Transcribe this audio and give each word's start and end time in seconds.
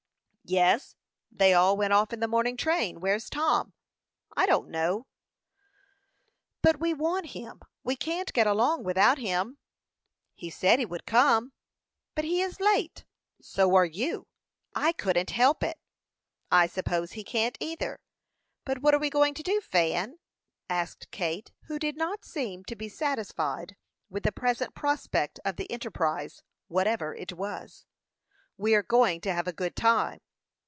"Yes; 0.43 0.97
they 1.31 1.53
all 1.53 1.77
went 1.77 1.93
off 1.93 2.11
in 2.11 2.19
the 2.19 2.27
morning 2.27 2.57
train. 2.57 2.99
Where 2.99 3.15
is 3.15 3.29
Tom?" 3.29 3.71
"I 4.35 4.45
don't 4.45 4.67
know." 4.69 5.07
"But 6.61 6.77
we 6.77 6.93
want 6.93 7.27
him; 7.27 7.61
we 7.85 7.95
can't 7.95 8.33
get 8.33 8.47
along 8.47 8.83
without 8.83 9.17
him." 9.17 9.59
"He 10.33 10.49
said 10.49 10.77
he 10.79 10.85
would 10.85 11.05
come." 11.05 11.53
"But 12.15 12.25
he 12.25 12.41
is 12.41 12.59
late." 12.59 13.05
"So 13.41 13.73
are 13.75 13.85
you." 13.85 14.27
"I 14.75 14.91
couldn't 14.91 15.29
help 15.29 15.63
it." 15.63 15.77
"I 16.51 16.67
suppose 16.67 17.13
he 17.13 17.23
can't, 17.23 17.55
either. 17.61 18.01
But 18.65 18.81
what 18.81 18.93
are 18.93 18.99
we 18.99 19.09
going 19.11 19.33
to 19.35 19.43
do, 19.43 19.61
Fan?" 19.61 20.19
asked 20.67 21.09
Kate, 21.11 21.53
who 21.67 21.79
did 21.79 21.95
not 21.95 22.25
seem 22.25 22.65
to 22.65 22.75
be 22.75 22.89
satisfied 22.89 23.77
with 24.09 24.23
the 24.23 24.33
present 24.33 24.75
prospect 24.75 25.39
of 25.45 25.55
the 25.55 25.71
enterprise, 25.71 26.43
whatever 26.67 27.15
it 27.15 27.31
was. 27.31 27.85
"We 28.57 28.75
are 28.75 28.83
going 28.83 29.21
to 29.21 29.33
have 29.33 29.47
a 29.47 29.53
good 29.53 29.77
time." 29.77 30.19